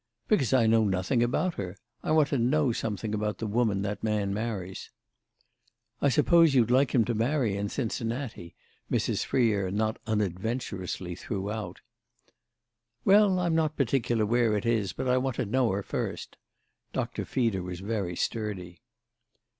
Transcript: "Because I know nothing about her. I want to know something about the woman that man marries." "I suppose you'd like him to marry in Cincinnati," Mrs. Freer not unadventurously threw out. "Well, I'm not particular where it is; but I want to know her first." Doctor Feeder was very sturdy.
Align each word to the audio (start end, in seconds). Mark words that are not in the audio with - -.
"Because 0.27 0.51
I 0.51 0.65
know 0.65 0.83
nothing 0.83 1.21
about 1.21 1.53
her. 1.61 1.77
I 2.01 2.09
want 2.11 2.29
to 2.29 2.39
know 2.39 2.71
something 2.71 3.13
about 3.13 3.37
the 3.37 3.45
woman 3.45 3.83
that 3.83 4.01
man 4.03 4.33
marries." 4.33 4.89
"I 6.01 6.09
suppose 6.09 6.55
you'd 6.55 6.71
like 6.71 6.95
him 6.95 7.05
to 7.05 7.13
marry 7.13 7.55
in 7.55 7.69
Cincinnati," 7.69 8.55
Mrs. 8.91 9.23
Freer 9.23 9.69
not 9.69 9.99
unadventurously 10.07 11.13
threw 11.13 11.51
out. 11.51 11.81
"Well, 13.05 13.37
I'm 13.39 13.53
not 13.53 13.77
particular 13.77 14.25
where 14.25 14.57
it 14.57 14.65
is; 14.65 14.91
but 14.91 15.07
I 15.07 15.17
want 15.17 15.35
to 15.35 15.45
know 15.45 15.69
her 15.69 15.83
first." 15.83 16.35
Doctor 16.93 17.23
Feeder 17.23 17.61
was 17.61 17.81
very 17.81 18.15
sturdy. 18.15 18.81